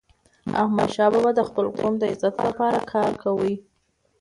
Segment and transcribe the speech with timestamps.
[0.61, 3.53] احمدشاه بابا د خپل قوم د عزت لپاره کار کاوه.